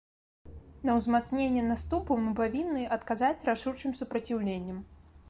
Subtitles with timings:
[0.89, 4.85] На ўзмацненне наступу мы павінны адказаць рашучым супраціўленнем.